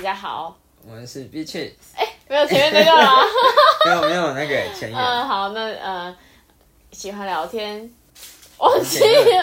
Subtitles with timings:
[0.00, 0.56] 大家好，
[0.88, 1.76] 我们是 B 区，
[2.26, 3.22] 没有前面那个啦。
[3.84, 6.16] 没有没有那个前言，嗯， 好，那呃，
[6.90, 7.78] 喜欢聊天，
[8.56, 8.98] 忘记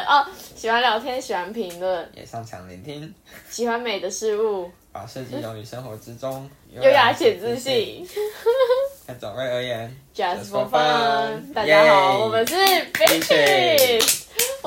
[0.08, 0.26] 哦，
[0.56, 3.14] 喜欢聊天，喜欢评论，也擅长聆听，
[3.52, 7.55] 喜欢美的事物，把设计融于生活之中，优优雅且自。
[7.55, 8.10] 信。
[9.05, 11.54] 看 总归而言，，just for fun。
[11.54, 14.16] 大家好，我们是 Bitches。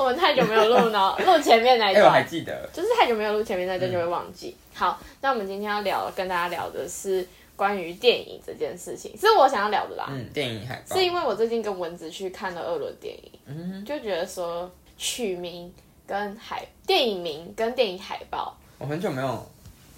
[0.01, 4.57] 我们太久没有录呢，录前面那哎、一我还段，记得，就是太久没有录前面那段就会忘记。
[4.73, 10.07] 好，那我们今天要聊，跟大家聊的是关于电影这件事情，是我想要聊的啦。
[10.09, 10.95] 嗯，电影海报。
[10.95, 15.71] 是因为我最近跟蚊子去看了二轮电影，嗯就觉得说取名
[16.07, 19.45] 跟海电影名跟电影海报，我很久没有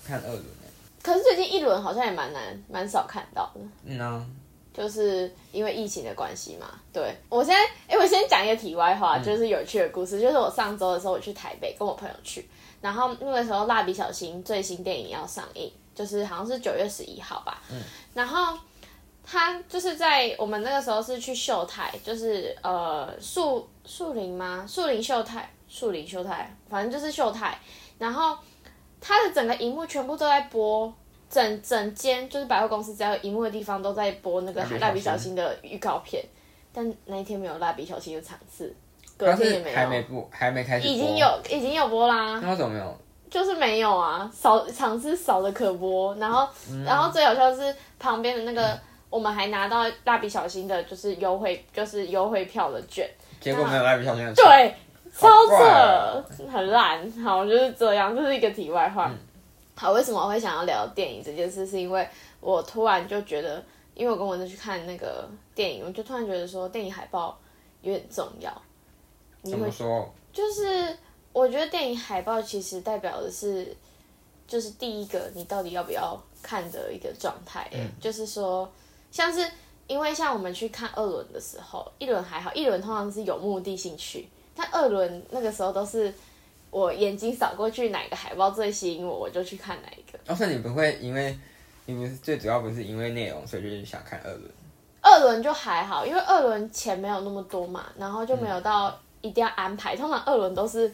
[0.05, 0.67] 看二轮了，
[1.01, 4.27] 可是最近一轮好像也蛮难蛮少看到的，嗯呢、
[4.73, 6.67] 就是因为疫情的关系嘛。
[6.91, 12.47] 对我现在，哎、我先讲一个题外话，就是有趣的故事，就是我上周的时候我去台北跟我朋友去，
[12.81, 17.61] 然后那个时候蜡笔小新最新电影要上映，就是好像是九月十一号吧，
[18.13, 18.57] 然后。
[19.25, 24.65] 他就是在我们那个时候是去秀泰，就是呃树树林吗？
[24.67, 27.57] 树林秀泰，树林秀泰，反正就是秀泰。
[27.97, 28.37] 然后
[28.99, 30.93] 他的整个荧幕全部都在播，
[31.33, 36.23] 整整间就是百货公司只要有荧幕的地方都在播那个蜡笔小新的预告片，
[36.71, 38.71] 但那一天没有蜡笔小新的场次，
[39.17, 42.39] 隔天也没是还没有，播，还没开始，已经有已经有播啦。
[42.39, 42.95] 那为什么没有？
[43.31, 53.09] 就是没有啊，少场次少的可播，然后、嗯然后最好笑的是旁边的那个，我们还拿到蜡笔小新的就是优惠就是优惠票的券，
[53.41, 54.75] 结果没有蜡笔小新的场，对，
[55.11, 57.11] 超扯哦，很烂。
[57.23, 59.11] 好，就是这样，这是一个题外嗯话。
[59.75, 61.65] 好，为什么我会想要聊电影这件事？
[61.65, 62.07] 是因为
[62.39, 63.63] 我突然就觉得，
[63.95, 67.37] 因为我跟文子去看那个电影，我就突然觉得说，电影海报
[67.81, 68.51] 有点重要。
[69.41, 70.09] 你怎会么说？
[70.31, 70.95] 就是
[71.31, 73.75] 我觉得电影海报其实代表的是，
[74.47, 78.71] 就是第一个你到底要不要看的一个状态、嗯就是说，
[79.11, 79.49] 像是
[79.87, 86.13] 因为像我们去看二轮的时候，一轮还好，一轮通常是有目的性去，但二轮那个时候都是
[86.73, 90.17] 我眼睛扫过去，哪个海报最吸引我，我就去看哪一个。
[90.25, 91.37] 要是你不会因为，
[91.85, 94.51] 你不是最主要不是因为内容，所以就是想看二轮，
[95.01, 99.95] 二轮就还好，因为二轮钱没有那么多嘛，然后就没有到一定要安排。
[99.95, 100.91] 通常二轮都是，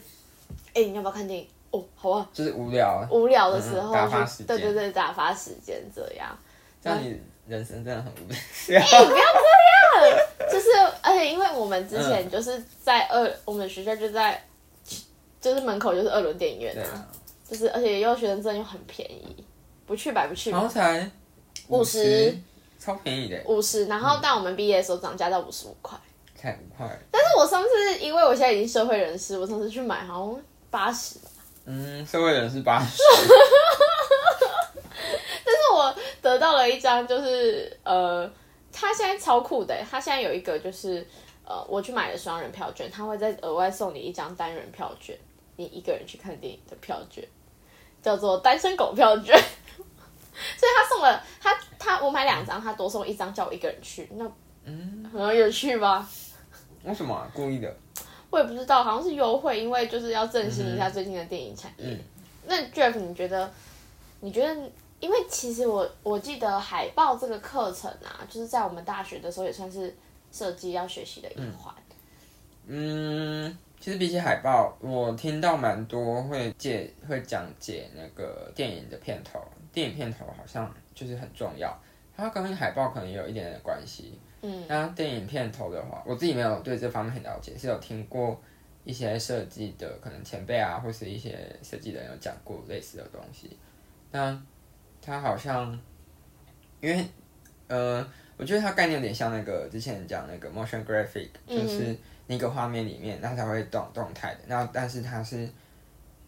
[0.74, 1.48] 哎、你要不要看电影？
[1.70, 2.28] 哦，好啊。
[2.34, 6.36] 就是无聊，无聊的时候嗯打发去时间对对对，打发时间这样。
[6.82, 8.38] 这样你人生真的很无聊。
[8.68, 10.68] 不要这样就是，
[11.02, 14.42] 而且因为我们之前就是在二，我们学校就在，
[15.40, 17.06] 就是门口就是二轮电影院啊，啊，
[17.48, 19.44] 就是而且又学生证又很便宜，
[19.86, 21.10] 不去白不去好像才
[21.68, 22.36] 五十
[22.78, 25.98] 超便宜的，五十，然后但我们毕业的时候涨价到五十五块。
[26.36, 26.88] 才五块。
[27.10, 31.18] 但是我上次因为我现在已经社会人士，我上次去买好像八十，
[31.66, 33.02] 嗯，社会人士八十，
[35.44, 38.30] 但是我得到了一张，就是呃，
[38.72, 41.06] 他现在超酷的，他现在有一个就是
[41.44, 45.14] 呃，我去买的双人票券，他会再额外送你一张单人票券，
[45.60, 47.22] 你一个人去看电影的票券，
[48.02, 49.36] 叫做单身狗票券。
[50.56, 54.24] 所以他送了他他我买两张，他多送一张，叫我一个人去，那
[54.64, 56.08] 嗯，很有趣吧？
[56.84, 57.76] 为什么啊故意的？
[58.30, 61.98] 我也不知道，好像是优惠，因为就是要振兴一下最近的电影产业。
[62.46, 63.52] 那 Jeff，你觉得？
[64.20, 64.70] 你觉得？
[65.00, 69.94] 因为其实我我记得海报这个课程啊，就是在我们大学的时候也算是
[70.30, 71.74] 设计要学习的一环。
[72.66, 79.40] 嗯，其实比起海报，我听到蛮多会介会讲解那个电影的片头，
[79.72, 81.74] 电影片头好像就是很重要，
[82.14, 84.20] 它跟海报可能有一点点的关系。
[84.42, 88.38] 嗯，那电影片头的话，我自己没有对这方面很了解，是有听过
[88.84, 93.56] 一些设计的可能前辈啊，或是一些设计人有讲过类似的东西。
[94.10, 94.38] 那
[95.00, 95.72] 它好像，
[96.82, 97.02] 因为
[97.68, 101.96] 呃，我觉得它概念有点像那个之前讲那个 motion graphic，就是
[102.30, 105.48] 那个画面里面，那才会动动态的，然后但是它是。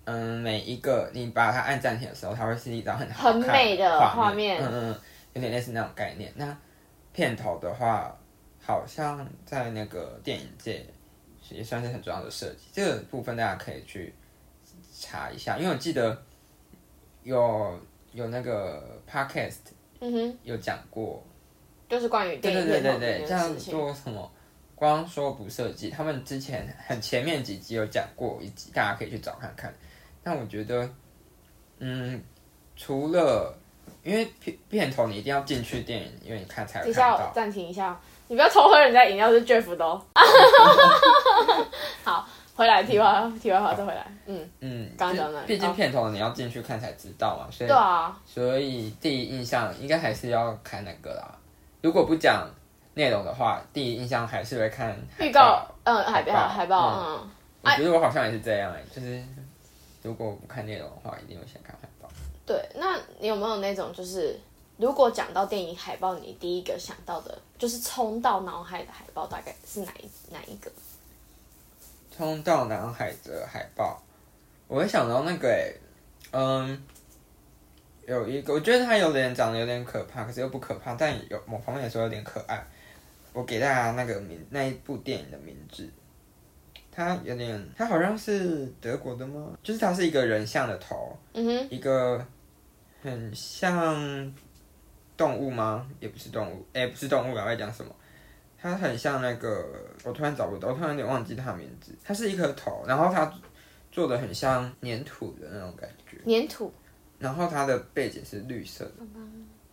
[0.05, 5.01] 嗯，每一个你把它按暂停的时候，它会是一张很好看很美的画画面嗯嗯，
[5.35, 6.33] 有点类似那种概念。
[6.35, 6.59] 那
[7.13, 8.13] 片头的话，
[8.61, 10.85] 好像在那个电影界
[11.51, 14.13] 也算是很重要的设计，这个部分大家可以去
[14.93, 16.21] 查一下，因为我记得
[17.23, 17.79] 有
[18.11, 19.59] 有那个 podcast
[20.01, 21.23] 嗯哼，有讲过，
[21.89, 23.57] 就是关于对电对对对对，这这样。
[23.57, 24.29] 做什么？
[24.83, 29.73] 光说不设计，他们之前很前面几集有讲过一集，大家可以去找看看。
[30.25, 30.91] 但我觉得，
[31.79, 32.21] 嗯，
[32.75, 33.57] 除了
[34.03, 37.97] 因为片片头你一定要进去电影院看才等一下，我会看到，暂停一下，
[38.27, 40.05] 你不要偷喝人家饮料，是 Jeff 的哦。
[42.03, 42.27] 好，
[42.57, 51.39] 回来题外话题外话再回来，嗯，嗯，刚刚讲哪里毕竟哦片头你要进去看才知道嘛，所以对啊，所以第一印象应该还是要看那个啦。
[51.81, 52.51] 如果不讲
[52.95, 57.31] 内容的话，第一印象还是会看海预告，嗯，海报海报，嗯，
[57.63, 59.23] 我觉得我好像也是这样哎、就是
[60.03, 62.09] 如果不看内容的话，一定会先看海报。
[62.45, 64.39] 对，那你有没有那种就是，
[64.77, 70.71] 如果讲到电影海报，你第一个想到的，就是冲到脑海的海报，大概是哪一哪一个？
[72.15, 74.03] 冲到南海的海报，
[74.69, 75.73] 我会想到那个哎、
[76.33, 76.85] 嗯，
[78.07, 82.63] 有一个我觉得他有点长得有点可怕，可是又不可怕，但有某方面来说有点可爱。
[83.33, 85.89] 我给大家那个名那一部电影的名字，
[86.91, 89.57] 它有点，它好像是德国的吗？
[89.63, 92.25] 就是它是一个人像的头，嗯哼，一个
[93.03, 94.35] 很像
[95.17, 95.89] 动物吗？
[96.01, 97.95] 也不是动物，哎、不是动物啊，我在讲什么？
[98.59, 99.67] 它很像那个，
[100.05, 101.93] 我突然找不到，我突然有点忘记它的名字。
[102.05, 103.33] 它是一颗头，然后它
[103.91, 106.73] 做的很像粘土的那种感觉，粘土，
[107.19, 108.93] 然后它的背景是绿色的。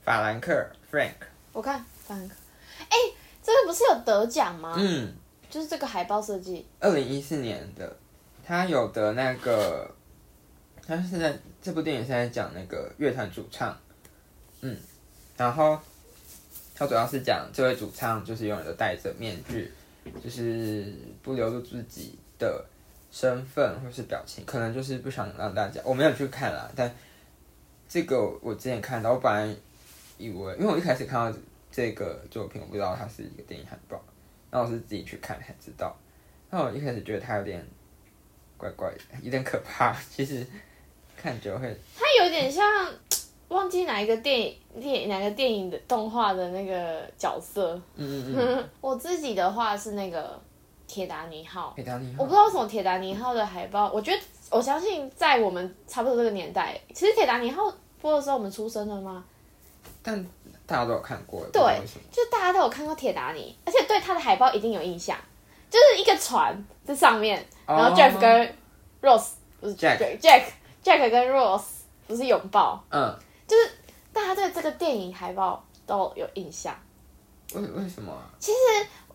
[0.02, 0.52] 法兰克
[0.92, 1.14] Frank，
[1.54, 2.34] 我看法兰克，
[2.80, 2.98] 哎、
[3.42, 4.76] 这个不是有得奖吗？
[4.78, 5.14] 嗯，
[5.50, 7.96] 就是这个海报设计，二零一四年的，
[8.46, 9.90] 他有得那个，
[10.86, 13.76] 他是在这部电影是在讲那个乐团主唱，
[14.62, 14.78] 嗯，
[15.38, 15.80] 然后
[16.76, 19.72] 他主要是讲这位主唱就是永远都戴着面具，
[20.24, 20.94] 就是
[21.24, 22.64] 不流露自己的
[23.12, 26.94] 身份或是表情，可能就是不想让大家，我没有去看啦，但
[27.88, 29.56] 这个我之前看到，我本来
[30.18, 31.38] 以为，因为我一开始看到
[31.72, 34.02] 这个作品，我不知道它是一个电影海报。
[34.52, 35.96] 然后我是自己去看才知道。
[36.50, 37.64] 那我一开始觉得它有点
[38.58, 39.96] 怪怪的，有点可怕。
[40.10, 40.46] 其实
[41.16, 42.66] 看久会，它有点像
[43.50, 47.76] 忘记哪一个电影电影哪个电影的动画的那个角色。
[47.96, 50.42] 嗯嗯嗯， 我自己的话是那个
[50.88, 54.20] 铁达尼号，铁达尼号我不知道为什么铁达尼号的海报，我觉得
[54.50, 57.72] 我相信在我们差不多这个年代，其实铁达尼号
[58.02, 59.24] 播的时候我们出生了吗？
[60.02, 60.26] 但
[60.70, 61.82] 大家都有看过，对
[62.12, 65.18] 就是大家都有看过铁达尼，而且对它的海报一定有印象，
[65.70, 66.56] 就是一个船
[66.86, 68.56] 在上面，然后哦 Jeff 跟
[69.02, 70.44] Rose 不是 Jack Jack
[70.84, 71.64] Jack 跟 Rose
[72.08, 73.18] 不是拥抱，嗯，
[73.48, 73.72] 就是
[74.14, 76.76] 大家对这个电影海报都有印象。
[77.56, 78.30] 为为什么啊？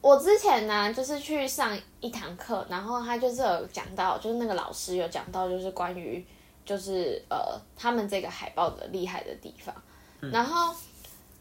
[0.01, 6.23] 我之前呢，就是去上一堂课，然后他就是有讲到，就是那个老师有讲到，就是关于
[6.65, 9.75] 就是呃他们这个海报的厉害的地方。
[10.33, 10.75] 然后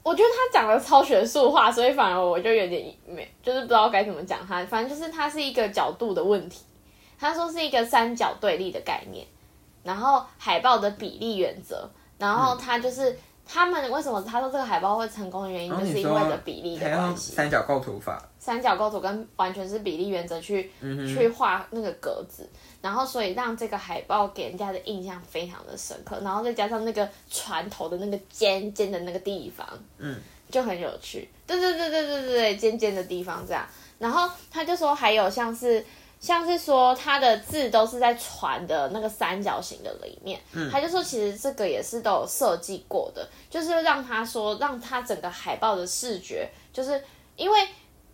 [0.04, 4.64] 我觉得他讲的超学术化，所以反而我就有点没，就是不知道该怎么讲他。
[4.66, 6.64] 反正就是它是一个角度的问题，
[7.18, 9.26] 他说是一个三角对立的概念，
[9.82, 13.18] 然后海报的比例原则，然后他就是。
[13.46, 17.34] 他们为什么他说这个海报会成功的原因，就是因为的比例的关系。
[17.34, 22.50] 三角构图法，三角构图跟完全是比例原则去、去画那个格子，
[22.84, 29.66] 然后所以让这个海报给人家的印象非常的深刻，然后再加上那个船头的那个尖尖的那个地方，
[30.00, 30.20] 嗯，
[30.52, 31.30] 就很有趣。
[31.48, 33.66] 对对对对对对对，尖尖的地方这样。
[34.00, 35.86] 然后他就说还有像是
[36.20, 47.02] 像是说他的字都是在船的那个三角形的里面，他就说其实这个也是都有设计过的，就是让他说让他整个海报的视觉，就是
[47.38, 47.66] 因为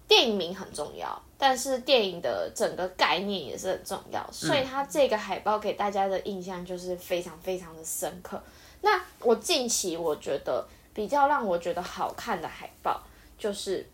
[0.07, 8.39] 电影名很重要，但是电影的整个概念也是很重要，所以他这个海报给大家的印象就是非常非常的深刻。
[8.81, 13.01] 那我近期我觉得比较让我觉得好看的海报
[13.38, 13.88] 就是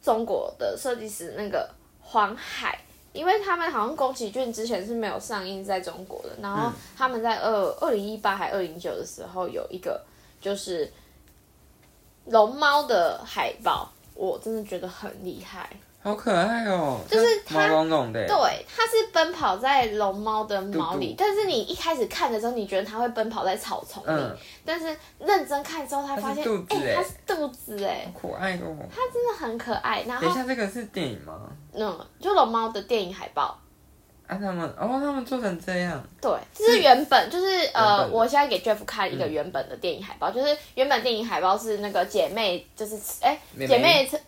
[0.00, 1.68] 中国的设计师那个
[2.00, 2.78] 黄海，
[3.12, 10.00] 因为他们好像宫崎骏之前是没有上映在中国的，然后他们在二二零一八还二零九的时候有一个
[10.40, 10.92] 就是
[12.26, 15.68] 龙猫的海报，我真的觉得很厉害。
[16.04, 28.76] 好可爱哦，就是它毛茸茸的，对，它是奔跑在龙猫的毛里，但是你一开始看的时候，你觉得它会奔跑在草丛里，嗯，但是认真看之后，它发现，哎、哎它是肚子哎，好可爱哦。
[28.94, 30.02] 它真的很可爱。
[30.06, 31.40] 然后，等一下，这个是电影吗？
[31.72, 33.58] 嗯，就龙猫的电影海报，
[34.26, 44.18] 啊，他们哦，他们做成这样，对，这是原本，就是呃，我现在给 Jeff 看一个原本的电影海报，就是原本电影海报是那个姐妹，就是哎、姐妹撑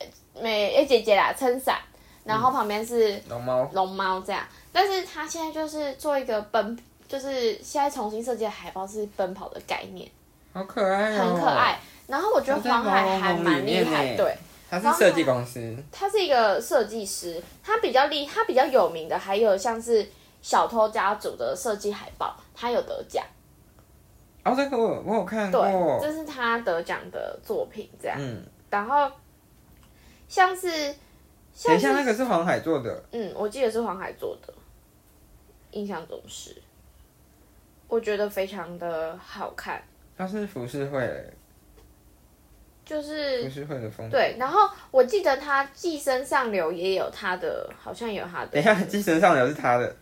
[0.42, 1.78] 妹哎姐姐啦撑伞，
[2.24, 10.06] 然后旁边是龙猫，龙猫这样，但是他现在就是做一个奔，就是现在重新设计的海报是奔跑的概念，
[10.52, 11.78] 好可爱哦，很可爱。
[12.06, 14.36] 然后我觉得黄海还蛮厉害，对，
[14.68, 20.04] 他是设计公司，他是一个设计师，他比较厉，他比较有名的还有像是
[20.42, 23.24] 小偷家族的设计海报，他有得奖，
[24.44, 28.16] 哦，这个我我有看对，过，这是他得奖的作品这样。
[28.20, 29.10] 嗯，然后
[30.28, 30.68] 像是
[31.64, 34.52] 等一下，那个是黄海做的，嗯，我记得是黄海做的，
[35.70, 36.60] 印象中是，
[37.86, 39.80] 我觉得非常的好看，
[40.18, 40.98] 他是浮世绘。
[40.98, 41.32] 欸，
[42.86, 43.50] 就是。
[44.10, 48.46] 对，然后我记得他《寄生上流》也有他的，好像有他的。
[48.52, 49.96] 等一下，《寄生上流》是他的，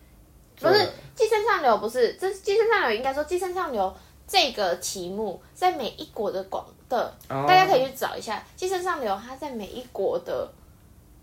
[0.60, 0.74] 不是
[1.16, 3.82] 《寄生上流》，不是，这《寄生上流》应该说《寄生上流》
[4.28, 10.50] 这个题目在每一国的广的，哦大家可以去找一下《寄生上流》，它在每一国的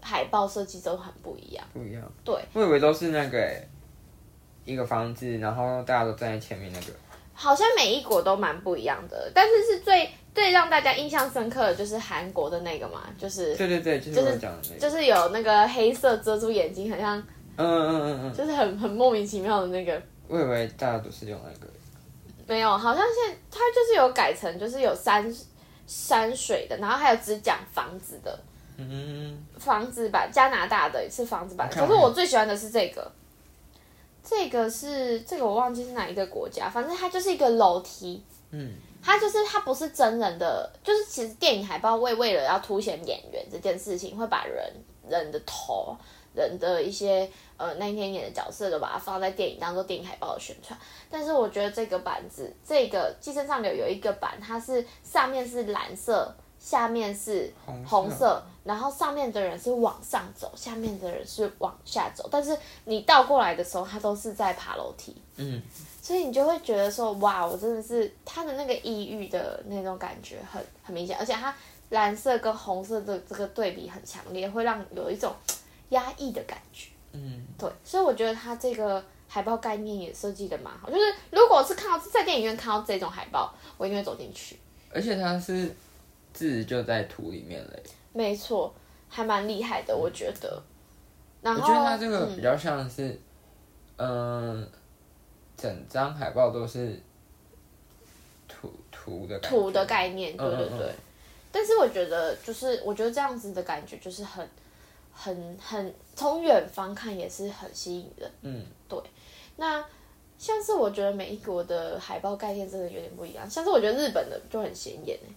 [0.01, 1.63] 海报设计都很不一样。
[1.73, 2.01] 不一样。
[2.23, 3.67] 对，我以为都是那个欸
[4.65, 6.87] 一个房子，然后大家都站在前面那个。
[7.33, 14.79] 好像每一国都蛮不一样的，但是是最最让大家印象深刻的就是韩国的那个嘛，就是对对对，就是我讲的那个。
[14.79, 17.17] 就是有那个黑色遮住眼睛，很像
[17.57, 20.01] 嗯嗯嗯嗯，就是很很莫名其妙的那个。
[20.27, 21.71] 我以为大家都是用那个。
[22.47, 25.33] 没有，好像现它就是有改成就是有山
[25.85, 28.39] 山水的，然后还有只讲房子的。
[28.77, 33.11] 嗯，房子版，加拿大的是房子版，可是我最喜欢的是这个，
[34.23, 44.73] 这个是这个我忘记是哪一个国家，反正它就是一个楼梯，嗯，它就是它不是真人的，就是其实电影海报为为了要凸显演员这件事情，会把人
[45.09, 45.95] 人的头。
[46.33, 50.79] 人的一些呃那一天演的角色都把它放在电影当做电影海报的宣传，
[51.09, 57.89] 但是我觉得这个板子，这个《寄生上流》有一个版，它是上面是蓝色，下面是红色。
[57.89, 65.61] 红色，然后上面的人是往上走，下面的人是往下走，但是你倒过来的时候，它都是在爬楼梯，嗯，
[66.11, 71.55] 所以你就会觉得说，哇，我真的是他的那个抑郁的那种感觉很很明显，而且它
[71.91, 75.33] 蓝色跟红色的这个对比很强烈，会让有一种
[75.87, 76.89] 压抑的感觉。
[77.13, 80.89] 嗯，对，所以我觉得它这个海报概念也设计的蛮好。
[80.89, 84.59] 就是如果是看到在电影院看到这种海报，我一定会走进去。
[84.93, 85.73] 而且它是
[86.33, 87.81] 字就在图里面嘞。
[88.11, 88.73] 没错，
[89.07, 90.61] 还蛮厉害的，我觉得。
[91.41, 93.17] 然后我觉得它这个嗯比较像是，
[93.95, 94.69] 嗯、
[95.61, 96.99] 整张海报都是
[98.47, 99.57] 图图的感觉。
[99.57, 100.67] 图的概念，对对对。
[100.67, 100.79] 嗯。
[100.79, 100.95] 嗯嗯
[101.53, 104.47] 但是我觉得，就是我觉得这样子的感觉，就是很、
[105.13, 108.31] 很、很从远方看也是很吸引人。
[108.41, 108.97] 嗯，对。
[109.57, 109.83] 那
[110.39, 115.35] 像是我觉得每一国的海报概念真的有点不一样，像是我觉得日本的就很显眼欸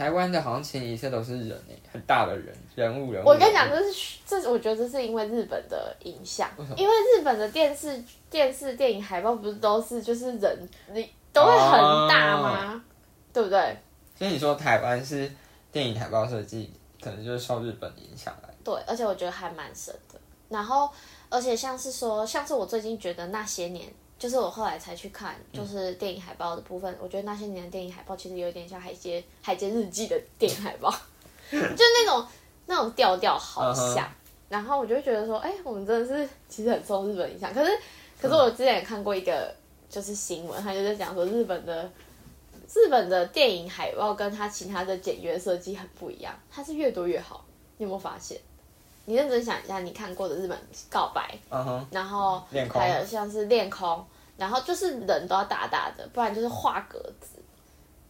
[0.00, 3.28] 台湾的行情一切都是人诶，很大的人人物人物。
[3.28, 12.82] 我跟你讲，这是这，我觉得这是因为日本的影响因为日本的电视、电视、电影海报不是都是就是人，你都会很大吗？
[13.30, 13.76] 对不对？
[14.18, 15.30] 所以你说台湾是
[15.70, 18.48] 电影海报设计，可能就是受日本影响来。
[18.64, 20.18] 对，而且我觉得还蛮深的。
[20.48, 20.88] 然后，
[21.28, 23.86] 而且像是说，像是我最近觉得那些年，
[24.20, 30.88] 就是我后来才去看，就是电影海报的部分，我觉得那些年的电影海报其实有点像海街海街日记的电影海报，
[31.50, 32.24] 就那种
[32.66, 34.08] 那种调调好像。
[34.48, 37.52] 然后我就觉得说，哎、我们真的是其实很受日本影响。
[37.52, 37.72] 可是，
[38.20, 39.52] 可是我之前也看过一个
[39.88, 41.90] 就是新闻，他就在讲说日本的。
[42.72, 47.44] 日本的电影海报跟它其他的简约设计很不一样，它是越多越好。
[47.78, 48.40] 你有没有发现？
[49.10, 50.56] 你认真想一下，你看过的日本
[50.88, 52.40] 告白，嗯哼，然后
[52.72, 57.42] 还有像是恋空，然后就是人都要大大的，不然就是画格子，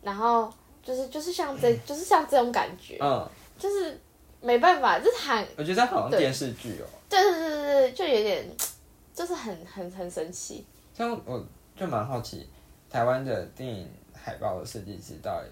[0.03, 0.53] 然后
[0.83, 3.27] 就是就是像这 就是像这种感觉，嗯，
[3.59, 3.99] 就是
[4.43, 6.19] 没办法，就是韩我觉得好像对。
[6.19, 8.47] 电视剧哦、对对对对对，就有点
[9.15, 10.67] 就是很很很神奇。
[10.95, 11.43] 像我
[11.75, 12.47] 就蛮好奇，
[12.91, 15.49] 台湾的电影海报的设计师到底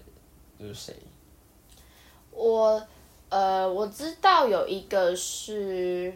[0.59, 0.95] 就是谁？
[2.31, 2.79] 我
[3.29, 6.11] 呃我知道有一个是，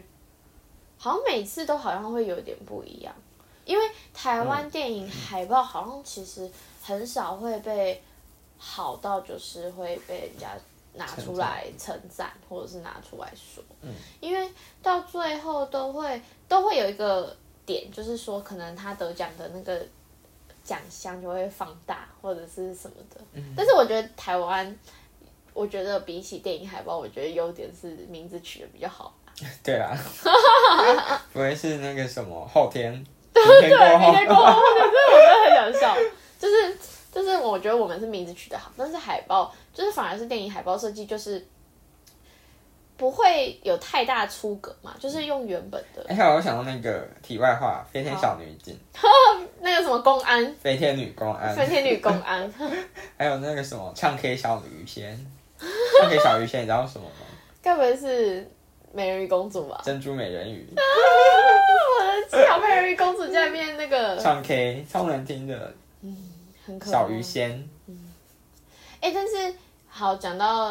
[0.98, 3.14] 好像每次都好像会有点不一样，
[3.64, 6.50] 因为台湾电影海报好像其实
[6.82, 8.02] 很少会被
[8.58, 10.50] 好到就是会被人家
[10.94, 13.92] 拿出来称赞，或者是拿出来说，嗯。
[14.20, 14.50] 因为
[14.82, 19.86] 到最后都会都会有一个点，就是说可能他得奖的那个
[20.64, 23.20] 奖项就会放大或者是什么的，
[23.56, 24.76] 但是我觉得台湾。
[25.54, 29.14] 我觉得比起电影海报，我觉得优点是名字取的比较好。
[29.64, 29.96] 对啦，
[31.32, 35.96] 不会是那个什么后天，明天过对，后明天过后，是我真的很想笑，
[36.38, 36.76] 就是
[37.10, 41.44] 就是我觉得我们是名字取得好，但是海报就是反而是电影海报设计就是
[42.96, 46.06] 不会有太大出格嘛，就是用原本的。
[46.08, 48.78] 哎、我想到那个题外话，飞天小女警、
[49.60, 52.48] 那个什么公安、飞天女公安，飞天女公安，
[53.18, 55.26] 还有那个什么唱 K 小女仙，
[56.00, 57.26] 唱 K 小鱼仙，你知道什么吗？
[57.62, 58.48] 该不会是
[58.92, 59.80] 美人鱼公主吧？
[59.84, 66.16] 珍珠美人鱼我的小美人鱼公主在面那个唱 K 超难听的嗯
[66.66, 68.12] 很可爱小鱼仙，嗯
[69.00, 69.54] 哎、但是
[69.88, 70.66] 好讲到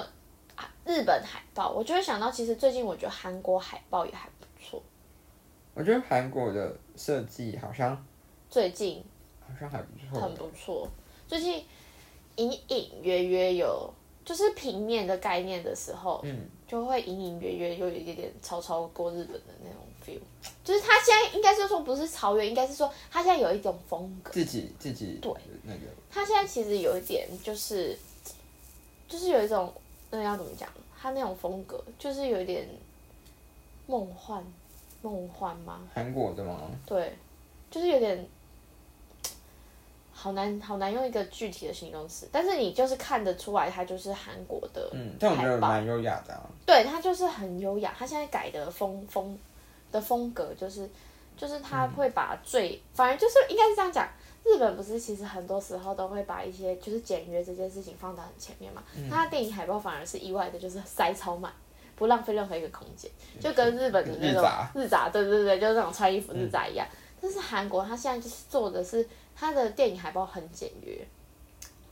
[0.55, 4.81] 啊日本海报，我就会想到，其实最近我觉得韩国海报也还不错。
[5.75, 8.05] 我觉得韩国的设计好像
[8.49, 9.03] 最近
[9.41, 10.87] 好像还不错，很不错。
[11.27, 11.65] 最近
[12.35, 13.91] 隐隐约约有，
[14.25, 20.19] 就是平面的概念的时候，嗯，就会隐隐约约又有一点点超超过日本的那种 feel。
[20.63, 24.31] 就是他现在应该是说不是超越，应该是说他现在有一种风格。
[24.31, 25.31] 自己自己对
[25.63, 27.97] 那个他现在其实有一点就是，
[29.07, 29.73] 就是有一种
[30.09, 30.69] 那要怎么讲？
[30.99, 32.65] 他那种风格就是有一点
[33.87, 34.41] 梦幻，
[35.01, 35.81] 梦幻吗？
[35.93, 36.61] 韩国的吗？
[36.85, 37.13] 对，
[37.69, 38.25] 就是有点
[40.23, 46.49] 好难好难用一个具体的形容词，但是你就是看得出来，它就是韩国的嗯，但我觉，得蛮优雅的啊。
[46.65, 47.93] 对，它就是很优雅。
[47.99, 49.37] 它现在改的风风
[49.91, 50.89] 的风格就是
[51.35, 54.07] 就是它会把最，反正就是应该是这样讲。
[54.45, 61.51] 日本不是其实很多时候都会把一些就是简约这件事情放到很前面嘛，那它电影海报反而是意外的，就是塞超满，
[61.97, 63.11] 不浪费任何一个空间，
[63.41, 66.87] 就跟日本的那种日杂日杂，对对对，就是那种穿衣服日杂一样。
[67.21, 71.05] 但是韩国它现在就是做的是它的电影海报很简约，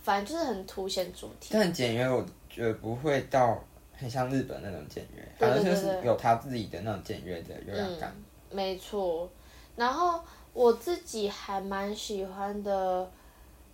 [0.03, 1.49] 反正就是很凸显主题。
[1.53, 8.15] 但简约，我觉得不会到很像日本那种简约，对反正就是有他自己的那种简约的优雅感。
[8.49, 9.29] 没错，
[9.75, 10.21] 然后
[10.53, 13.09] 我自己还蛮喜欢的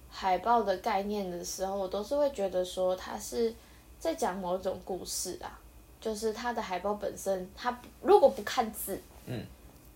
[0.09, 3.53] 海报的概念的时候，我都是会觉得说它是
[3.99, 5.59] 在讲某种故事啊，
[5.99, 9.43] 就是它的海报本身，它如果不看字，嗯，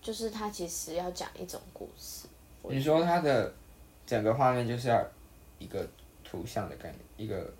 [0.00, 2.26] 就是它其实要讲一种故事。
[2.64, 3.52] 你说它的
[4.06, 5.02] 整个画面就是要
[5.58, 5.86] 一个
[6.24, 7.52] 图像的概念，一个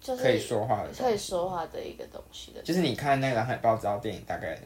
[0.00, 2.62] 就是可以说话的可以说话的一个东西的。
[2.62, 4.58] 就是你看那个海报，知道电影大概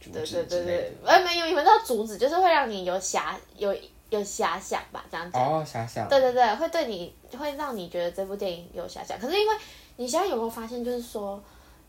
[0.00, 3.74] 主对旨之类对对对的。，呃，没有，你们知道主旨就是会让你有遐有
[4.10, 5.36] 有遐想吧，这样子。
[5.38, 9.18] 哦，遐想，对对对，会对你会让你觉得这部电影有遐想。
[9.18, 9.54] 可是因为
[9.96, 11.42] 你现在有没有发现，就是说，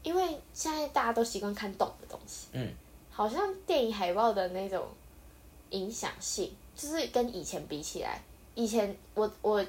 [0.04, 2.70] 因为现在大家都习惯看懂的东西，嗯，
[3.12, 4.88] 好像电影海报的那种
[5.72, 8.22] 影响性，就是跟以前比起来，
[8.56, 9.64] 以前我我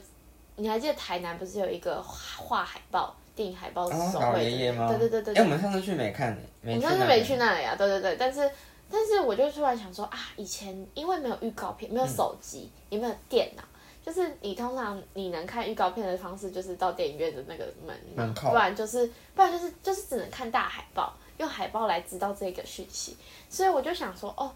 [0.57, 4.89] 你还记得台南不是有一个画海报电影海报手绘的爷爷吗？
[4.89, 8.51] 对对对对哎，我们上次去没看呢，我们上次没去那里啊，对对对，但是
[8.91, 13.63] 但是我就突然想说啊，以前因为没有预告片，没有手机，也没有电脑，
[14.05, 23.17] 就是你通常你能看预告片的方式，就是到电影院的那个门门口不然就是不然就是就是只能看大海报，用海报来知道这个讯息，
[23.51, 24.51] 所以我就想说哦，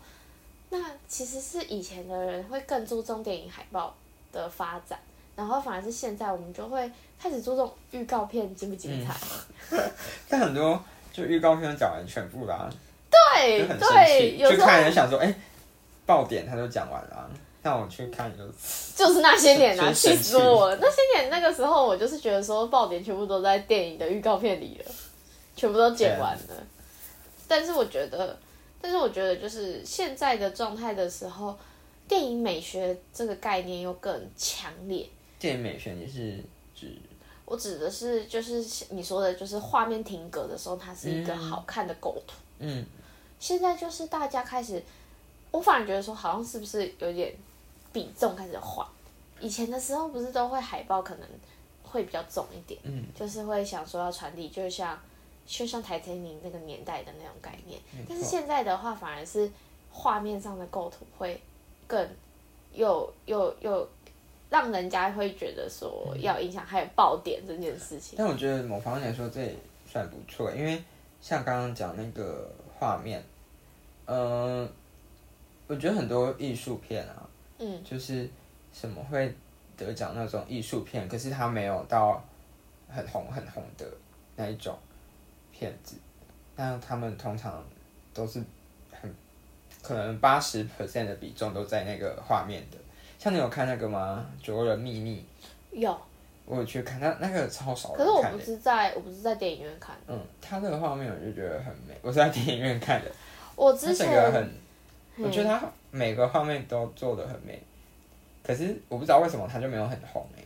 [0.71, 3.95] 那其实是以前的人会更注重电影海报
[4.33, 4.99] 的发展。
[5.37, 9.15] 然后反而是现在，我们就会开始注重预告片精不精彩。
[10.29, 12.69] 但很多就预告片讲完全部啦，
[13.11, 15.35] 对就很生对，气，有时候去看人想说，哎，
[16.05, 17.31] 爆点他都讲完了啊，
[17.63, 18.45] 那我去看就
[18.95, 20.79] 就是那些年啊， 气死我了！
[20.81, 24.93] 那些年那个时候，我就是觉得说爆点全部都在电影的预告片里了，
[25.57, 26.55] 全部都剪完了。
[27.49, 28.39] 但是我觉得，
[28.81, 31.59] 但是我觉得就是现在的状态的时候，
[32.11, 35.09] 电影美学这个概念又更强烈。
[35.39, 36.43] 电影美学你是
[36.75, 36.99] 指
[37.45, 42.35] 我指的是，就是你说的，就是画面停格的时候，它是一个嗯好看的构图。
[42.59, 42.85] 嗯
[43.39, 44.83] 现在就是大家开始，
[45.53, 47.33] 我反而觉得说，好像是不是有点
[47.93, 48.85] 比重开始换？
[49.39, 51.29] 以前的时候不是都会海报可能
[51.85, 55.01] 会比较重一点，嗯，就是会想说要传递，就像
[55.47, 57.81] 就像台铁宁那个年代的那种概念。
[58.09, 59.49] 但是现在的话，反而是
[59.93, 61.41] 画面上的构图会
[61.91, 62.09] 更
[62.73, 63.89] 又又又
[64.49, 68.15] 让人家会觉得说要影响，还有爆点这件事情。
[68.17, 70.81] 但我觉得某方面来说，这也算不错，因为
[71.21, 72.49] 像刚刚讲那个
[72.79, 73.21] 画面，
[74.07, 74.69] 嗯、
[75.67, 78.29] 我觉得很多艺术片啊，嗯，就是
[78.73, 79.35] 什么会
[79.77, 82.23] 得奖那种艺术片，可是它没有到
[82.89, 83.85] 很红很红的
[84.37, 84.79] 那一种
[85.53, 85.97] 片子，
[86.55, 87.65] 那他们通常
[88.15, 88.47] 都是很
[89.83, 92.77] 可能八十 percent 的比重都在那个画面的。
[93.19, 94.27] 像你有看那个吗？
[94.45, 95.25] 《灼人秘密》，
[95.79, 95.97] 有，
[96.47, 98.39] 我有去看，那那个超少可是我不。
[98.41, 103.11] 是在我不是在电影院看的，嗯，他那个画面我就觉得很美，我是在电影院看的，
[103.57, 104.51] 我他之前很，
[105.19, 107.63] 我觉得他每个画面都做的很美，
[108.43, 110.43] 可是我不知道为什么他就没有很红哎、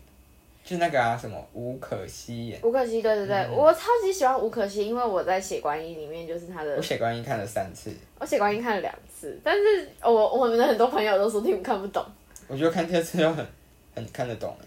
[0.64, 3.53] 就那个啊什么吴可希演，吴可希，对对对，嗯。
[3.53, 12.03] 我超级喜欢吴可希，因为我在《血观音》里面就是他的我，血观音看了三次，我《血观音》看了两次，但是我我们的很多朋友都说你们看不懂，
[12.48, 13.46] 我觉得看第二次就很
[13.94, 14.66] 很看得懂哎、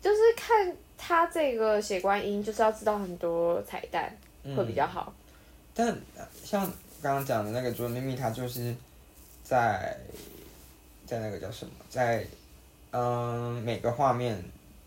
[0.00, 4.16] 就是看他这个《血观音》，就是要知道很多彩蛋
[4.56, 5.12] 会比较好。
[5.74, 6.62] 但呃像
[7.02, 8.72] 刚刚讲的那个《灼人秘密》，它就是
[9.42, 9.96] 在
[11.04, 12.24] 在那个叫什么，在
[12.92, 14.42] 嗯每个画面，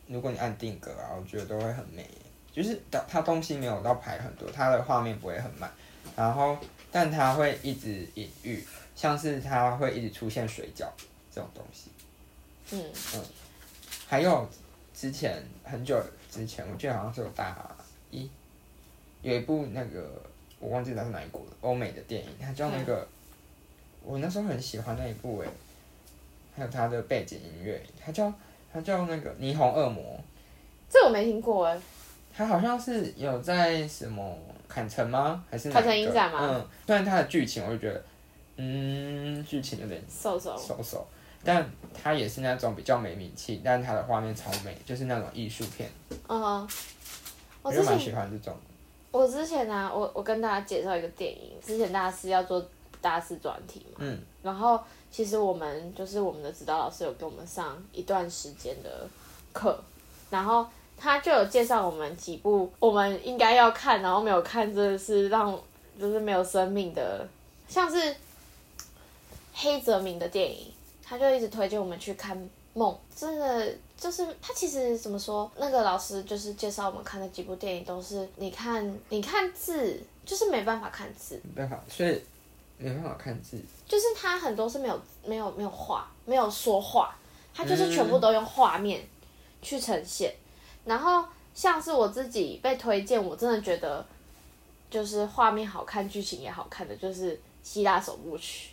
[0.10, 2.06] 如果你按定格啊，我觉得都会很美。
[2.52, 5.72] 就是它它东西没有到排很多，它的画面不会很慢，
[6.16, 6.58] 然后
[6.92, 10.88] 但它会一直隐喻，像是它会一直出现水饺
[11.32, 11.92] 这种东西。
[12.72, 12.84] 嗯
[13.16, 13.24] 嗯
[14.08, 14.50] 还有
[14.94, 17.56] 之前很久之前，我记得好像是有大
[18.10, 18.30] 一
[19.22, 20.22] 有一部那个
[20.60, 23.08] 我忘记它是哪一国的欧美的电影，它叫那个、
[24.04, 25.48] 我那时候很喜欢那一部诶，
[26.58, 28.34] 还有它的背景音乐，它叫
[28.72, 30.20] 它叫那个霓虹恶魔，
[30.90, 31.80] 这我没听过哎。
[32.36, 35.44] 他好像是有在什么坎城吗？
[35.50, 36.40] 还是坎城影展吗？
[36.42, 38.04] 嗯，虽然他的剧情我就觉得，
[38.58, 41.08] 嗯，剧情有点瘦瘦，手手，
[41.44, 45.90] 但他也是那种比较没名气，但他的画面超美，就是那种艺术片，
[46.28, 46.68] 嗯哼，
[47.64, 48.56] 我我就蛮之前喜欢这种。
[49.12, 52.64] 我之前呢、我我跟大家介绍一个电影，之前大家是要做
[53.02, 54.80] 大四专题嘛，嗯，然后
[55.12, 59.08] 其实我们就是我们的指导老师有给我们上一段时间的
[59.54, 59.80] 课，
[60.30, 65.58] 然后他就有介绍我们几部我们应该要看，然后没有看，真的是让
[66.00, 67.28] 就是没有生命的，
[67.68, 68.16] 像是
[69.54, 70.72] 黑泽明的电影，
[71.04, 72.38] 他就一直推荐我们去看
[72.74, 82.22] 《梦》，真的就是他其实怎么说，那个老师就是介绍我们看的几部电影都是，你看你看字就是没办法看字，没办法，所以
[82.80, 83.62] 没办法看字。
[83.88, 87.16] 就是他很多是没有没有没有画，没有说话，
[87.54, 89.08] 他就是全部都用画面
[89.62, 90.34] 去呈现。
[90.86, 94.04] 然后像是我自己被推荐，我真的觉得
[94.90, 98.70] 就是画面好看，剧情也好看的，就是《希腊首部曲》，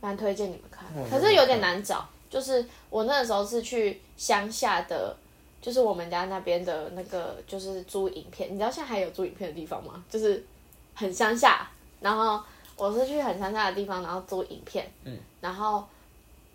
[0.00, 1.06] 蛮推荐你们看哦。
[1.10, 5.16] 可是有点难找，就是我那个时候是去乡下的。
[5.58, 10.04] 就是我们家那边的那个，就是租影片，你知道现在还有租影片的地方吗？
[10.08, 10.46] 就是
[10.94, 11.68] 很乡下，
[12.00, 12.40] 然后
[12.76, 15.84] 我是去很乡下的地方，然后租影片，嗯，然后，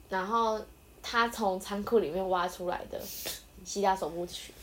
[0.10, 0.60] 然后
[1.02, 3.02] 他从仓库里面挖出来的
[3.66, 4.54] 希腊首部曲，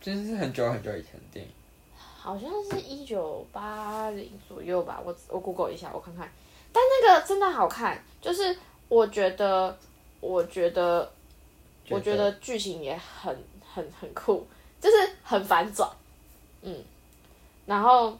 [0.00, 1.50] 真是很久很久以前的电影，
[1.96, 6.30] 好像是一九八零左右吧，我我 Google 一下，我看看。
[6.72, 8.56] 但那个真的好看，就是
[8.88, 9.76] 我觉得，
[10.20, 11.10] 我觉得，
[11.88, 13.36] 我觉得剧情也很
[13.74, 14.46] 很很酷，
[14.80, 15.90] 就是很反转，
[16.62, 16.84] 嗯，
[17.66, 18.16] 然后，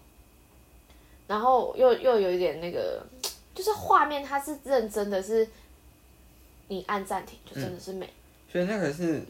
[1.30, 3.00] 然后又又有一点那个，
[3.54, 5.48] 就是画面它是认真的是，
[6.66, 8.12] 你按暂停就真的是美，
[8.50, 9.22] 所以那个是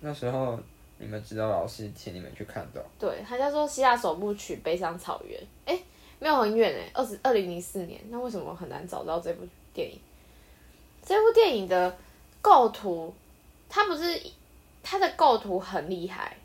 [0.00, 0.58] 那时候
[0.96, 2.84] 你们指导老师请你们去看的哦。
[2.98, 5.38] 对，他叫做《希腊首部曲：悲伤草原》。
[5.66, 5.78] 哎，
[6.18, 8.00] 没有很远哎，二十二零零四年。
[8.08, 10.00] 那为什么很难找到这部电影？
[11.04, 11.94] 这部电影的
[12.40, 13.14] 构图，
[13.68, 14.18] 它不是
[14.82, 16.38] 它的构图很厉害，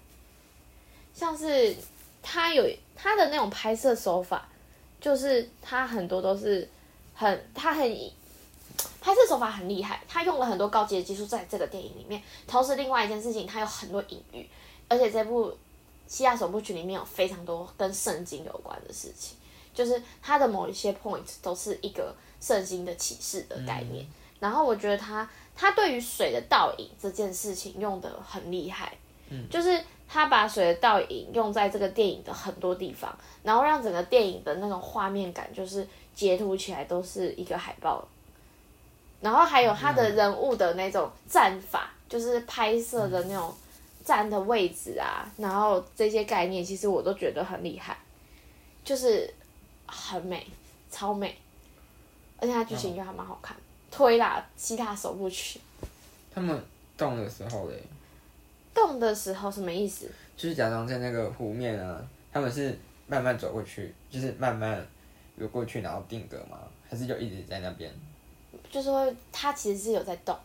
[1.13, 1.73] 像是
[2.21, 4.49] 它有它的那种拍摄手法，
[5.03, 6.65] 就是他很多都是
[7.13, 7.83] 很他很
[9.01, 12.23] 拍摄手法很厉害，他用了很多高级的技术在这个电影里面。
[12.47, 14.49] 同时，另外一件事情，他有很多隐喻，
[14.87, 15.53] 而且这部
[16.07, 19.35] 西亚首部曲里面有非常多跟圣经有关的事情，
[19.73, 24.07] 就是他的某一些 point 都是一个圣经的启示的概念。
[24.39, 28.97] 然后我觉得他他对于水的倒影这件事情用的很厉害，
[29.49, 29.83] 就是
[30.13, 38.07] 他把水的倒影用在这个电影的很多地方，然后让整个电影的那种画面感就是截图起来都是一个海报。
[39.21, 43.51] 然后还有他的人物的那种站法，就是拍摄的那种
[44.05, 47.97] 站的位置啊，然后这些概念，其实我都觉得很厉害，
[48.85, 49.33] 就是
[49.87, 50.45] 很美，
[50.91, 51.35] 超美，
[52.37, 53.57] 而且他剧情又还蛮好看。
[53.89, 55.59] 推啦，其他首部曲
[56.35, 56.63] 他们
[56.95, 57.81] 动的时候嘞，
[58.73, 60.09] 动的时候什么意思？
[60.35, 64.83] 就是假装在那个湖面啊，他们是慢慢走过去，就是慢慢
[65.37, 66.57] 游过去，然后定格吗？
[66.89, 67.91] 还是就一直在那边？
[68.71, 70.35] 就是说，它其实是有在动，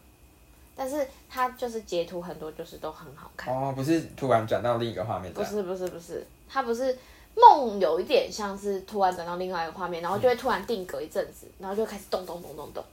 [0.77, 3.55] 但是它就是截图很多，就是都很好看。
[3.55, 6.97] 哦，不是突然转到另一个画面这样，不是不是不是，它不是
[7.35, 12.85] 梦，有一点像是突然转到另外一个画面，然后就会突然定格一阵子，然后就开始动动动动动。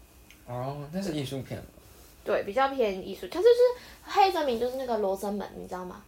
[0.48, 1.62] 哦，那是艺术片。
[2.26, 3.28] 对，比较偏艺术。
[3.28, 3.56] 它就是
[4.04, 6.02] 黑泽明，就是那个罗生门，你知道吗？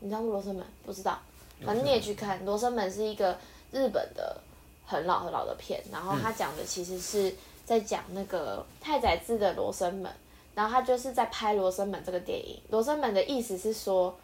[0.00, 0.62] 你知道罗生门？
[0.84, 1.18] 不知道，
[1.64, 2.44] 反正你也去看。
[2.44, 3.36] 罗生门是一个
[3.72, 4.38] 日本的
[4.84, 10.12] 很老很老的片，然后它讲的其实是在讲那个太宰治的罗生门，
[10.54, 12.60] 然后他就是在拍罗生门这个电影。
[12.68, 14.14] 罗生门的意思是说，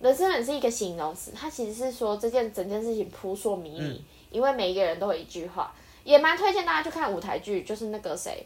[0.00, 5.72] 罗生门是一个形容词，它其实是说这件整件事情扑朔迷离，因为每一个人都有一句话，
[6.02, 8.44] 也蛮推荐大家去看舞台剧，就是那个谁。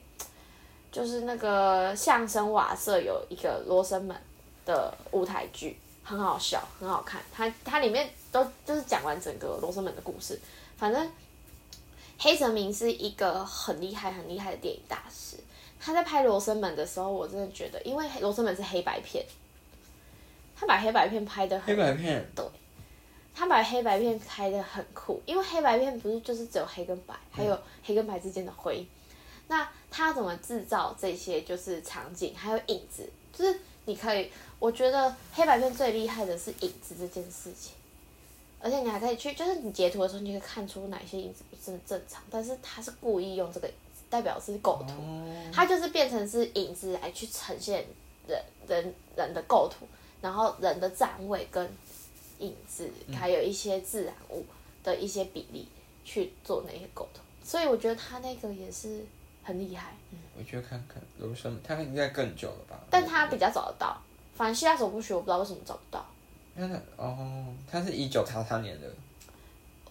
[0.94, 4.16] 就是那个相声瓦舍有一个罗生门
[4.64, 7.20] 的舞台剧，很好笑，很好看。
[7.32, 10.40] 它它里面都就是讲完整个罗生门的故事。
[10.76, 11.10] 反正
[12.16, 15.36] 黑泽明是一个很厉害很厉害的电影大师。
[15.80, 19.26] 他在拍罗生门的时候，我真的觉得，因为罗生门是黑白片，
[20.54, 22.44] 他把黑白片拍的很黑白片，对，
[23.34, 28.86] 他把黑白片拍的很酷，因为黑白片不是就是只有黑跟白，还有黑跟白之间的灰。
[29.48, 37.72] 那他怎么制造这些就是场景，还有影子，就是你可以，我觉得黑白片最厉害的是影子这件事情。
[38.60, 44.94] 而且你还可以去，就是你截图的时候，你可以看出哪些影子不是正常，但是他是故意用这个影子，代表是构图，
[45.52, 47.84] 他就是变成是影子来去呈现
[48.26, 49.86] 人人人的构图，
[50.22, 51.70] 然后人的站位跟
[52.38, 54.42] 影子，还有一些自然物
[54.82, 55.68] 的一些比例
[56.02, 59.04] 去做那些构图，所以我觉得他那个也是
[59.44, 59.94] 很厉害，
[60.36, 62.80] 我觉得看看罗生，他应该更久了吧？
[62.90, 64.00] 但他比较找得到，
[64.34, 66.04] 反正希腊首部曲我不知道为什么找不到。
[66.56, 68.88] 真的哦，他是一九叉叉年的，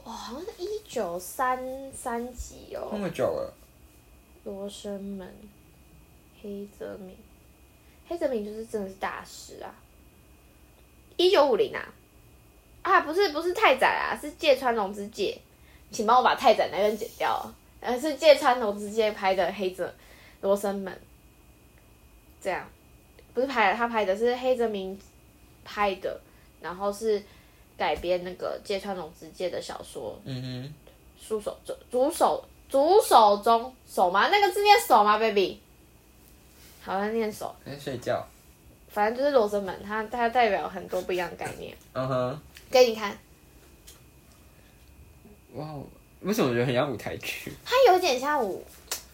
[0.06, 2.98] 哇，好像是一九三三几那哦。
[2.98, 3.54] 么久了，
[4.44, 5.32] 罗生门，
[6.42, 7.16] 黑泽明，
[8.08, 9.76] 黑泽明就是真的是大师啊。
[11.16, 11.94] 一九五零啊，
[12.82, 15.40] 啊不是不是太宰啊，是芥川龙之介，
[15.92, 19.94] 请帮我把太宰那边剪掉，呃是芥川龙之介拍的黑泽
[20.42, 20.98] 罗生门，
[22.42, 22.68] 这样，
[23.34, 24.98] 不是拍的，他拍的是黑泽明
[25.64, 26.20] 拍的，
[26.62, 27.22] 然后是
[27.78, 30.20] 改编那个芥川龙之介的小说。
[30.26, 30.74] 嗯哼。
[31.26, 34.28] 书手中主手主手中手吗？
[34.28, 35.58] 那个字念手吗，baby？
[36.82, 38.22] 好像念手，哼，在睡觉，
[38.90, 41.74] 反正就是罗生门，它它代表很多不一样的概念。
[41.94, 43.18] 嗯哼，给你看，
[45.54, 45.86] 哇哦，
[46.24, 47.54] 为什么我觉得很像舞台剧？
[47.66, 48.64] 它有点像舞，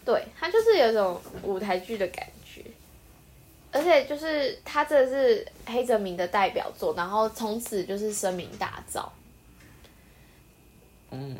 [0.04, 2.62] 对，它就是有一种舞台剧的感觉，
[3.72, 9.04] 而且就是它这是黑泽明的代表作，然后从此就是声名大噪，
[11.10, 11.36] 嗯，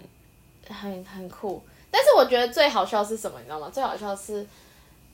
[0.69, 1.63] 很很酷。
[1.93, 3.71] 但是我觉得最好笑的是什么，你知道吗？
[3.73, 4.47] 最好笑的是，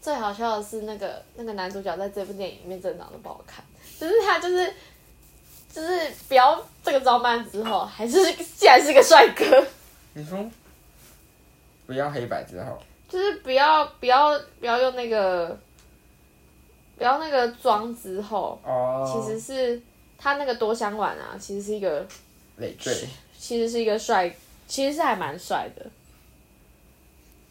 [0.00, 3.64] 最好笑的是那个那个男主角在这部电影里面真的长得不好看，
[3.98, 4.72] 就是他就是
[5.72, 9.66] 就是不要这个装扮之后，还是竟然是个帅哥，
[10.16, 10.42] 你说
[11.87, 15.57] 不要黑白之后，就是不要不要不要用那个
[16.96, 19.83] 不要那个妆之后，哦，其实是
[20.16, 22.05] 他那个多香丸啊，其实是一个
[22.57, 22.92] 累赘，
[23.37, 24.35] 其实是一个帅，
[24.66, 25.85] 其实是还蛮帅的，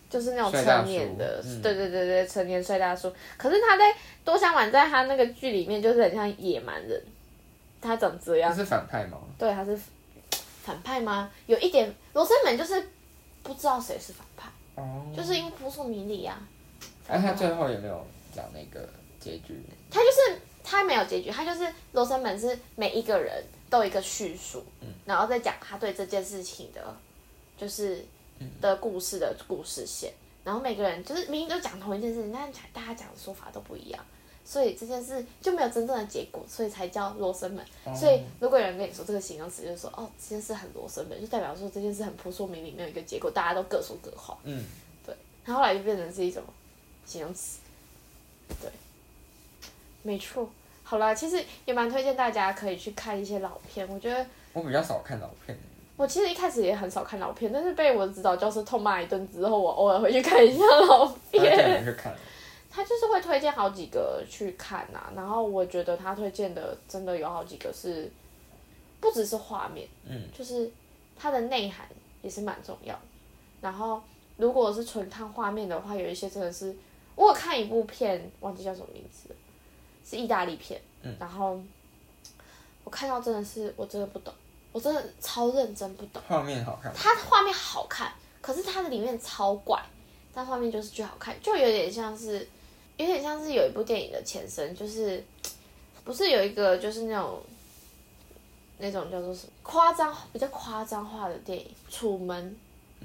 [0.10, 1.62] 就是那种帅大成年的，嗯。
[1.62, 3.14] 对对对对，成年帅大叔。
[3.38, 7.00] 可是他在多香丸在他那个剧里面就是很像野蛮人，
[7.80, 8.50] 他长这样。
[8.50, 9.20] 他，是反派吗？
[9.38, 9.80] 对，他是
[10.66, 11.32] 反派吗？
[11.46, 12.90] 有一点，罗生门就是
[13.44, 14.50] 不知道谁是反派，
[14.82, 16.42] 哦，就是因为扑朔迷离啊。
[17.08, 19.62] 哎，他最后有没有讲那个结局？
[19.92, 26.98] 他就是他没有结局，他就是罗生门是每一个人都有一个叙述，嗯然后再讲他对这件事情的，
[27.56, 28.04] 就是
[28.60, 30.12] 的故事的故事线，
[30.44, 34.04] 然后每个人就是明明都讲同一件事情，但大家讲的说法都不一样，
[34.46, 37.66] 所以这件事就没有真正的结果，所以才叫罗生门。
[37.96, 44.38] 所以如果有人跟你说这个形容词，就是说哦这件事很罗生门，就代表说这件事很扑朔迷离，没有一个结果，大家都各说各话。
[44.44, 44.64] 嗯，
[45.04, 46.44] 对它后来就变成是一种
[47.06, 47.58] 形容词，
[48.62, 48.70] 对，
[50.04, 50.48] 没错。
[50.84, 53.88] 好啦，其实也蛮推荐大家可以去看一些老片。
[53.90, 55.58] 我觉得我比较少看老片，
[55.98, 61.44] 我其实一开始也很少看老片，但是被我的指导教授痛骂一顿之后，我偶尔会去看一下老片。
[61.58, 62.16] 人去看。
[62.76, 68.12] 他就是会推荐好几个去看呐、然后我觉得他推荐的真的有好几个是，
[69.00, 70.70] 不只是画面，嗯，就是
[71.16, 71.88] 它的内涵
[72.22, 73.02] 也是蛮重要的。
[73.62, 74.02] 然后
[74.36, 76.76] 如果是纯看画面的话，有一些真的是，
[77.16, 79.36] 我有看一部片，忘记叫什么名字了，
[80.06, 81.58] 是意大利片，嗯然后
[82.84, 84.34] 我看到真的是我真的不懂，
[84.74, 86.22] 我真的超认真不懂。
[86.28, 88.12] 画面好看，它画面好看，
[88.42, 89.82] 可是它的里面超怪，
[90.34, 92.48] 但画面就是巨好看，就有点像是，
[92.98, 95.24] 有点像是有一部电影的前身，就是
[96.04, 97.42] 不是有一个就是那种
[98.78, 102.56] 那种叫做什么夸张比较夸张化的电影《楚门》，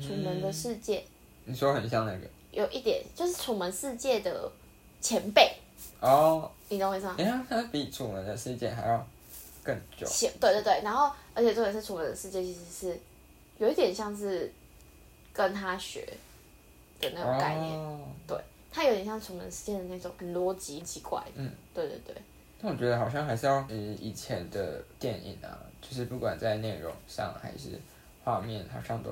[0.07, 0.99] 《楚门的世界》
[1.45, 2.27] 你说很像那个。
[2.53, 4.51] 有一点就是《楚门世界》的
[5.01, 5.55] 前辈，
[6.01, 7.15] 哦，你懂我意思吗？
[7.19, 9.07] 哎呀，它比《楚门的世界》还要
[9.63, 10.05] 更久。
[10.07, 13.01] 前对对对，然后而且重点是《楚门的世界》其实是
[13.59, 14.53] 有一点像是
[15.33, 16.05] 跟他学
[17.01, 17.79] 的那种概念。
[17.79, 18.01] 哦，
[18.71, 21.23] 它有点像《楚门世界》的那种很逻辑奇怪。
[21.35, 22.15] 嗯，对对对，
[22.63, 27.81] 但我觉得好像还是要，呃，以前的电影啊，就是不管在内容上还是
[28.23, 29.11] 画面，好像都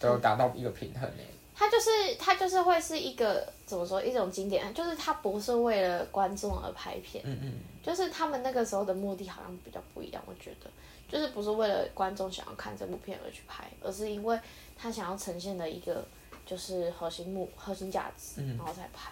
[0.00, 1.26] 都达到一个平衡诶。
[1.54, 10.70] 它就是它就是会是一个怎么说一种经典，就是它不是为了观众而拍片，嗯嗯，就是他们那个时候的目的好像比较不一样，我觉得。
[11.10, 14.38] 就是不是为了观众想要看这部片而去拍，而是因为
[14.76, 16.06] 他想要呈现的一个
[16.48, 19.10] 就是核心目核心价值，然后再拍。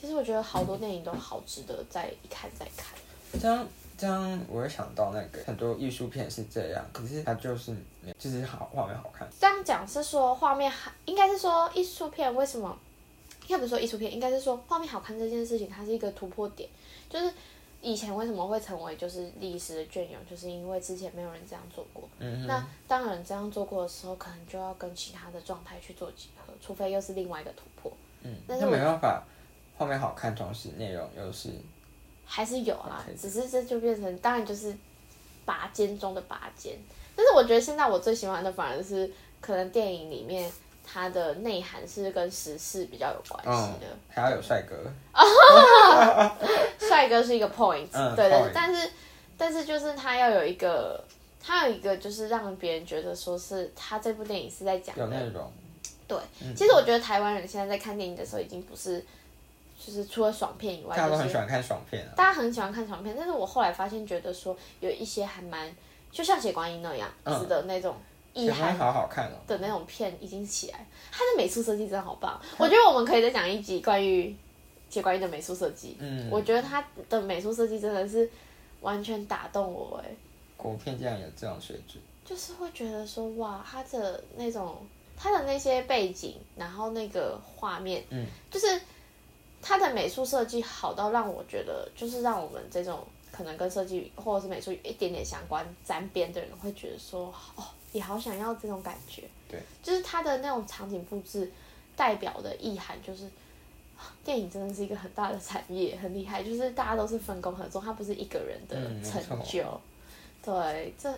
[0.00, 2.96] 其实我觉得好多电影都好值得再一看再看。
[3.40, 3.66] 这样
[3.98, 7.76] 这样我会想到那个很多艺术片是这样，可是它就是
[8.18, 9.28] 就是好画面好看。
[9.38, 12.78] 这样讲是说画面好，应该是说艺术片为什么？
[13.42, 16.68] 应该不是说艺术片，应该是说画面好看这件事情，它是一个突破点。
[17.08, 17.32] 就是
[17.82, 22.08] 以前为什么会成为就是历史的隽永，就是因为之前没有人这样做过。
[22.18, 27.92] 嗯那当有人这样做过的时候，可能就要跟其他的状态去做结合，除非又是另外一个突破。
[28.22, 29.22] 嗯，但是我那没办法，
[29.78, 31.50] 画面好看，同时内容又是
[32.26, 34.76] 还是有啦只是这就变成当然就是
[35.44, 36.78] 拔尖中的拔尖。
[37.16, 40.50] 但是我觉得现在我最喜欢的反而是可能电影里面
[40.92, 44.76] 它的内涵是跟时事比较有关系嗯的。，还要有帅哥，
[46.78, 48.90] 帅哥是一个 point，、嗯对对但是
[49.38, 51.02] 但是就是他要有一个，
[51.40, 55.50] 他有一个就是让别人觉得说是他这部电影是在讲内容，
[56.08, 56.18] 对，
[56.56, 59.04] 其实我觉得台湾人现在在看电影的时候，已经不是
[59.78, 62.12] 就是除了爽片以外，大家都很喜欢看爽片啊。
[62.16, 63.14] 大家很喜欢看爽片。
[63.16, 65.72] 但是我后来发现，觉得说有一些还蛮
[66.10, 67.96] 就像《血观音》那样子的那种
[68.32, 69.36] 意喜欢涵好好看哦。
[69.46, 72.40] 的那种片已经起来了，它的美术设计真的好棒。
[72.58, 74.28] 我觉得我们可以再讲一集关于
[74.88, 75.96] 《铁观音》的美术设计。
[75.98, 78.30] 嗯，我觉得它的美术设计真的是
[78.80, 80.10] 完全打动我哎。
[80.56, 84.76] 国片竟然有这种水准，就是会觉得说哇，他的那种
[85.16, 88.78] 他的那些背景，然后那个画面，嗯，就是
[89.62, 99.22] 他的美术设计好到让我觉得，就是让我们这种可能跟设计或者是美术有一点点相关沾边的人，会觉得说哦，也好想要这种感觉。
[99.48, 101.50] 对，就是他的那种场景布置
[101.96, 103.24] 代表的意涵，就是。
[103.24, 108.74] 啊 电影真的是一个很大的产业，很厉害，就是大家都是分工合作，它不是一个人的
[109.04, 109.80] 成错就。
[110.42, 111.12] 对，这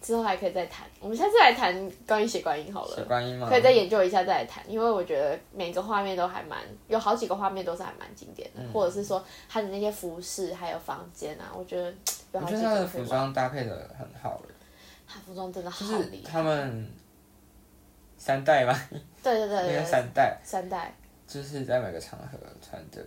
[0.00, 0.86] 之后还可以再谈。
[1.00, 3.48] 我们下次来谈关于血观音好血了，观音吗？
[3.48, 11.92] 可以再研究一下再来谈，因为我觉得每个画面都还蛮，有好几个画面都是还蛮经典的，嗯或者是说它的那些服饰还有房间啊，我觉得
[12.32, 12.86] 有好几我觉得他的。
[12.86, 14.51] 服装搭配的很好诶，
[15.12, 16.90] 他服装真的好就是厉害，他们
[18.16, 18.72] 三代吗，
[19.22, 20.38] 对对对那个对对，三代。
[20.42, 20.94] 三代，
[21.26, 23.04] 就是在每个场合穿的，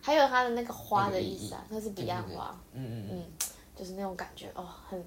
[0.00, 5.04] 还有他的那个花的那个意思啊，那是彼岸花，嗯嗯嗯，嗯，就是那种感觉哦，很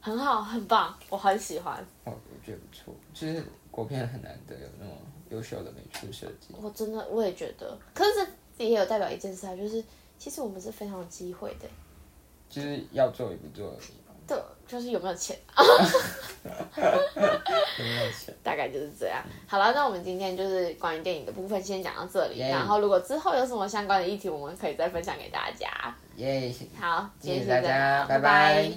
[0.00, 1.76] 很好，很棒，我很喜欢。
[2.04, 4.96] 哦，我觉得不错，就是国片很难得有那种
[5.30, 8.26] 优秀的美术设计，我真的我也觉得，可是
[8.58, 9.82] 这也有代表一件事啊，就是
[10.18, 11.68] 其实我们是非常有机会的，
[12.48, 15.64] 就是要做也不做而已嘛，对，就是有没有钱， 有
[17.84, 18.34] 没有钱？
[18.42, 19.22] 大概就是这样。
[19.46, 25.68] 好了，那我们今天就是关于电影的部分先讲到这里，耶然后如果之后有什么相关的议题，我们可以再分享给大家。
[26.16, 28.70] 耶、好，谢谢大家拜拜